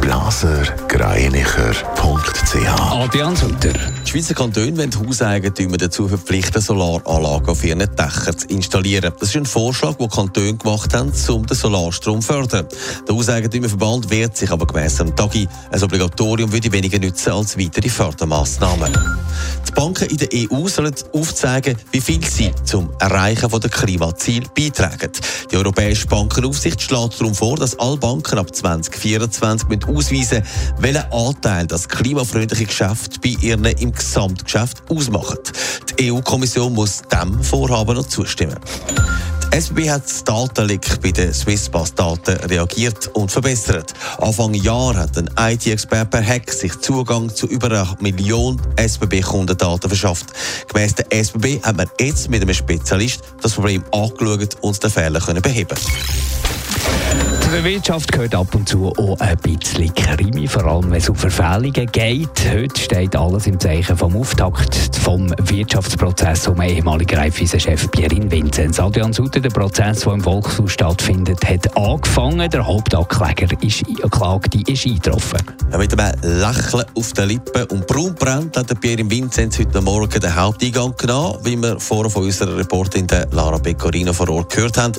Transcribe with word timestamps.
blasergreinicher.ch 0.00 2.92
Adrian 2.92 3.36
Sutter. 3.36 3.72
Die 4.04 4.10
Schweizer 4.10 4.34
Kantone 4.34 4.76
wollen 4.76 4.90
Hauseigentümer 4.94 5.76
dazu 5.76 6.08
verpflichten, 6.08 6.60
Solaranlagen 6.60 7.48
auf 7.48 7.64
ihren 7.64 7.78
Dächern 7.78 8.36
zu 8.36 8.46
installieren. 8.48 9.12
Das 9.18 9.30
ist 9.30 9.36
ein 9.36 9.46
Vorschlag, 9.46 9.94
den 9.94 10.08
Kantone 10.08 10.54
gemacht 10.54 10.94
haben, 10.94 11.12
um 11.28 11.46
den 11.46 11.56
Solarstrom 11.56 12.20
zu 12.20 12.26
fördern. 12.26 12.66
Der 13.08 13.14
Hauseigentümerverband 13.14 14.10
wehrt 14.10 14.36
sich 14.36 14.50
aber 14.50 14.66
gemäss 14.66 14.96
dem 14.96 15.14
TAGI. 15.14 15.48
Ein 15.70 15.82
Obligatorium 15.82 16.52
würde 16.52 16.72
weniger 16.72 16.98
nützen 16.98 17.32
als 17.32 17.58
weitere 17.58 17.88
Fördermaßnahmen. 17.88 18.92
Die 19.72 19.80
Banken 19.80 20.04
in 20.10 20.18
der 20.18 20.28
EU 20.34 20.68
sollen 20.68 20.94
aufzeigen, 21.14 21.78
wie 21.92 22.02
viel 22.02 22.22
sie 22.22 22.52
zum 22.62 22.92
Erreichen 22.98 23.48
der 23.48 23.70
Klimaziele 23.70 24.46
beitragen. 24.54 25.10
Die 25.50 25.56
Europäische 25.56 26.06
Bankenaufsicht 26.08 26.82
schlägt 26.82 27.18
darum 27.18 27.34
vor, 27.34 27.56
dass 27.56 27.78
alle 27.78 27.96
Banken 27.96 28.38
ab 28.38 28.54
2024 28.54 29.88
ausweisen 29.88 30.42
müssen, 30.42 30.42
welchen 30.78 31.10
Anteil 31.10 31.66
das 31.66 31.88
klimafreundliche 31.88 32.66
Geschäft 32.66 33.22
bei 33.22 33.34
ihren 33.40 33.64
im 33.64 33.92
Gesamtgeschäft 33.92 34.82
ausmacht. 34.90 35.52
Die 35.98 36.12
EU-Kommission 36.12 36.74
muss 36.74 37.00
dem 37.10 37.42
Vorhaben 37.42 37.96
noch 37.96 38.06
zustimmen. 38.06 38.58
SBB 39.52 39.90
hat 39.90 40.04
das 40.04 40.24
Datenleak 40.24 41.02
bei 41.02 41.10
den 41.10 41.34
Swisspass-Daten 41.34 42.38
reagiert 42.46 43.08
und 43.08 43.30
verbessert. 43.30 43.92
Anfang 44.18 44.54
Jahr 44.54 44.96
hat 44.96 45.18
ein 45.18 45.28
IT-Experte 45.38 46.06
per 46.06 46.26
Hack 46.26 46.50
sich 46.50 46.80
Zugang 46.80 47.28
zu 47.28 47.46
über 47.48 47.66
einer 47.66 47.96
Million 48.00 48.58
SBB-Kundendaten 48.76 49.90
verschafft. 49.90 50.28
Gemäss 50.72 50.94
der 50.94 51.12
SBB 51.12 51.62
hat 51.62 51.76
man 51.76 51.90
jetzt 52.00 52.30
mit 52.30 52.40
einem 52.40 52.54
Spezialist 52.54 53.20
das 53.42 53.52
Problem 53.52 53.84
angeschaut 53.92 54.56
und 54.62 54.82
den 54.82 54.90
Fehler 54.90 55.20
können 55.20 55.42
beheben 55.42 55.76
der 57.52 57.64
Wirtschaft 57.64 58.10
gehört 58.10 58.34
ab 58.34 58.54
und 58.54 58.66
zu 58.66 58.88
auch 58.96 59.20
ein 59.20 59.36
bisschen 59.36 59.94
Krimi, 59.94 60.48
vor 60.48 60.64
allem 60.64 60.90
wenn 60.90 60.98
es 60.98 61.10
um 61.10 61.16
Verfehlungen 61.16 61.86
geht. 61.92 62.28
Heute 62.50 62.80
steht 62.80 63.14
alles 63.14 63.46
im 63.46 63.60
Zeichen 63.60 63.94
vom 63.94 64.16
Auftakt 64.16 64.96
vom 65.02 65.28
Wirtschaftsprozess 65.36 66.46
um 66.48 66.62
ehemaligen 66.62 67.18
Raiffeisen-Chef 67.18 67.90
Pierin 67.90 68.30
Vinzenz. 68.30 68.80
Adrian 68.80 69.12
Sutter, 69.12 69.40
der 69.40 69.50
Prozess, 69.50 70.00
der 70.00 70.14
im 70.14 70.22
Volkshaus 70.22 70.72
stattfindet, 70.72 71.44
hat 71.46 71.76
angefangen. 71.76 72.48
Der 72.48 72.66
Hauptankläger 72.66 73.48
ist, 73.60 73.82
Klagte 74.10 74.60
ist 74.66 74.86
eingetroffen. 74.86 75.40
Ja, 75.70 75.78
mit 75.78 75.98
einem 75.98 76.40
Lächeln 76.40 76.84
auf 76.94 77.12
den 77.12 77.28
Lippen 77.28 77.64
und 77.64 77.86
braun 77.86 78.14
brennt 78.14 78.56
hat 78.56 78.80
Pierin 78.80 79.10
Vinzenz 79.10 79.58
heute 79.58 79.80
Morgen 79.82 80.20
den 80.20 80.34
Haupteingang 80.34 80.94
genommen, 80.96 81.38
wie 81.42 81.56
wir 81.56 81.78
vorher 81.80 82.10
von 82.10 82.24
unserer 82.24 82.56
Reporterin 82.56 83.08
Lara 83.32 83.58
Pecorino 83.58 84.14
vor 84.14 84.30
Ort 84.30 84.54
gehört 84.54 84.78
haben. 84.78 84.94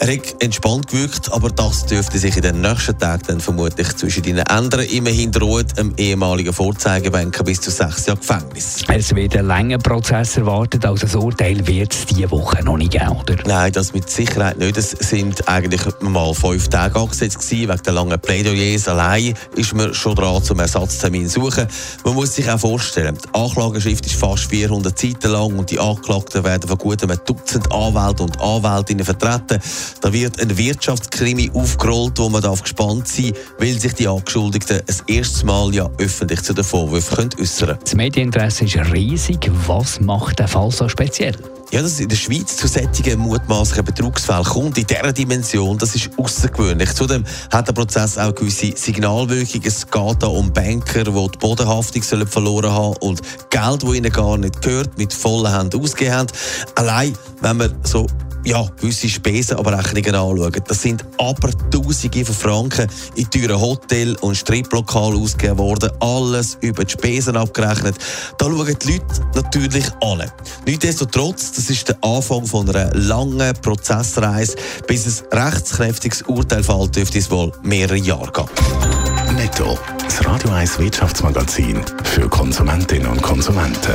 Er 0.00 0.12
hat 0.12 0.42
entspannt 0.42 0.88
gewirkt, 0.88 1.32
aber 1.32 1.48
das 1.50 1.86
dürfte 1.94 2.18
sich 2.18 2.34
in 2.34 2.42
den 2.42 2.60
nächsten 2.60 2.98
Tagen 2.98 3.22
dann 3.28 3.40
vermutlich 3.40 3.86
zwischen 3.96 4.24
ihnen 4.24 4.44
ändern. 4.46 4.80
Immerhin 4.80 5.30
droht 5.30 5.78
einem 5.78 5.94
ehemaligen 5.96 6.52
Vorzeigebanker 6.52 7.44
bis 7.44 7.60
zu 7.60 7.70
sechs 7.70 8.06
Jahre 8.06 8.18
Gefängnis. 8.18 8.82
Es 8.92 9.14
wird 9.14 9.36
ein 9.36 9.46
langer 9.46 9.78
Prozess 9.78 10.36
erwartet, 10.36 10.84
also 10.84 11.06
ein 11.06 11.24
Urteil 11.24 11.64
wird 11.64 11.94
es 11.94 12.06
diese 12.06 12.28
Woche 12.32 12.64
noch 12.64 12.78
nicht 12.78 12.90
geben, 12.90 13.10
oder? 13.10 13.36
Nein, 13.46 13.70
das 13.70 13.92
mit 13.92 14.10
Sicherheit 14.10 14.58
nicht. 14.58 14.76
Es 14.76 14.90
sind 14.90 15.46
eigentlich 15.46 15.82
mal 16.00 16.34
fünf 16.34 16.66
Tage 16.66 16.98
angesetzt 16.98 17.38
gewesen, 17.38 17.68
wegen 17.68 17.82
der 17.84 17.92
langen 17.92 18.18
Plädoyers. 18.18 18.88
Allein 18.88 19.34
ist 19.54 19.72
man 19.72 19.94
schon 19.94 20.16
dran, 20.16 20.42
zum 20.42 20.58
Ersatztermin 20.58 21.28
zu 21.28 21.42
suchen. 21.42 21.68
Man 22.04 22.14
muss 22.14 22.34
sich 22.34 22.50
auch 22.50 22.58
vorstellen, 22.58 23.16
die 23.24 23.38
Anklageschrift 23.38 24.04
ist 24.04 24.16
fast 24.16 24.46
400 24.46 24.98
Seiten 24.98 25.30
lang 25.30 25.56
und 25.56 25.70
die 25.70 25.78
Anklagten 25.78 26.42
werden 26.42 26.66
von 26.66 26.78
gut 26.78 27.04
einem 27.04 27.20
Dutzend 27.24 27.70
Anwälte 27.70 28.24
und 28.24 28.40
Anwältinnen 28.40 29.04
vertreten. 29.04 29.60
Da 30.00 30.12
wird 30.12 30.40
ein 30.40 30.58
Wirtschaftskrimi 30.58 31.52
aufgenommen 31.54 31.83
aufgerollt, 31.84 32.18
wo 32.18 32.28
man 32.28 32.42
darf 32.42 32.62
gespannt 32.62 33.08
sein 33.08 33.32
weil 33.58 33.78
sich 33.78 33.94
die 33.94 34.08
Angeschuldigten 34.08 34.80
ein 34.80 35.14
erstes 35.14 35.44
Mal 35.44 35.74
ja 35.74 35.88
öffentlich 35.98 36.42
zu 36.42 36.54
den 36.54 36.64
Vorwürfen 36.64 37.30
äußern 37.40 37.68
können. 37.68 37.78
Das 37.82 37.94
Medieninteresse 37.94 38.64
ist 38.64 38.76
riesig. 38.92 39.50
Was 39.66 40.00
macht 40.00 40.38
der 40.38 40.48
Fall 40.48 40.70
so 40.70 40.88
speziell? 40.88 41.36
Ja, 41.70 41.82
dass 41.82 41.92
es 41.92 42.00
in 42.00 42.08
der 42.08 42.16
Schweiz 42.16 42.56
zu 42.56 42.68
solchen 42.68 43.18
mutmaßlichen 43.18 43.84
Betrugsfällen 43.84 44.44
kommt, 44.44 44.78
in 44.78 44.86
dieser 44.86 45.12
Dimension, 45.12 45.76
das 45.76 45.94
ist 45.94 46.10
außergewöhnlich. 46.16 46.94
Zudem 46.94 47.24
hat 47.50 47.66
der 47.66 47.72
Prozess 47.72 48.16
auch 48.16 48.34
gewisse 48.34 48.76
Signalwirkung. 48.76 49.62
Es 49.64 49.84
geht 49.90 50.22
da 50.22 50.26
um 50.28 50.52
Banker, 50.52 51.04
die 51.04 51.10
die 51.10 51.38
Bodenhaftung 51.38 52.02
sollen 52.02 52.28
verloren 52.28 52.70
haben 52.70 52.96
und 53.00 53.20
Geld, 53.50 53.82
das 53.82 53.94
ihnen 53.94 54.12
gar 54.12 54.38
nicht 54.38 54.62
gehört, 54.62 54.96
mit 54.98 55.12
vollen 55.12 55.52
Händen 55.52 55.80
ausgegeben 55.80 56.14
haben. 56.14 56.28
Allein, 56.76 57.12
wenn 57.40 57.56
man 57.56 57.74
so 57.82 58.06
ja, 58.44 58.66
gewisse 58.80 59.08
Spesenabrechnungen 59.08 60.14
anschauen. 60.14 60.62
Das 60.66 60.82
sind 60.82 61.04
aber 61.18 61.50
Tausende 61.70 62.24
von 62.24 62.34
Franken 62.34 62.86
in 63.16 63.30
teuren 63.30 63.60
Hotel- 63.60 64.16
und 64.20 64.36
Striplokalen 64.36 65.20
ausgegeben 65.20 65.58
worden. 65.58 65.90
Alles 66.00 66.58
über 66.60 66.84
die 66.84 66.92
Spesen 66.92 67.36
abgerechnet. 67.36 67.96
Da 68.38 68.46
schauen 68.46 68.76
die 68.82 68.92
Leute 68.92 69.06
natürlich 69.34 69.86
an. 70.02 70.30
Nichtsdestotrotz, 70.66 71.52
das 71.52 71.70
ist 71.70 71.88
der 71.88 71.96
Anfang 72.02 72.46
von 72.46 72.68
einer 72.68 72.92
langen 72.94 73.54
Prozessreise. 73.62 74.56
Bis 74.86 75.22
ein 75.30 75.38
rechtskräftiges 75.38 76.22
Urteil 76.22 76.62
fällt, 76.62 76.96
dürfte 76.96 77.18
es 77.18 77.30
wohl 77.30 77.52
mehrere 77.62 77.96
Jahre 77.96 78.30
gehen. 78.32 79.36
Netto, 79.36 79.78
das 80.04 80.24
Radio 80.24 80.50
1 80.50 80.78
Wirtschaftsmagazin 80.78 81.80
für 82.04 82.28
Konsumentinnen 82.28 83.08
und 83.08 83.20
Konsumenten. 83.22 83.94